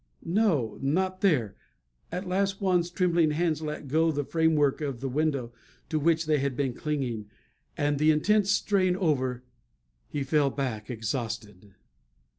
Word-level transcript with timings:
No 0.25 0.79
not 0.81 1.21
there! 1.21 1.55
At 2.11 2.27
last 2.27 2.53
Juan's 2.57 2.89
trembling 2.89 3.29
hands 3.29 3.61
let 3.61 3.87
go 3.87 4.11
the 4.11 4.23
framework 4.23 4.81
of 4.81 4.99
the 4.99 5.07
window 5.07 5.53
to 5.89 5.99
which 5.99 6.25
they 6.25 6.39
had 6.39 6.57
been 6.57 6.73
clinging; 6.73 7.29
and, 7.77 7.99
the 7.99 8.09
intense 8.09 8.49
strain 8.49 8.95
over, 8.95 9.43
he 10.07 10.23
fell 10.23 10.49
back 10.49 10.89
exhausted. 10.89 11.75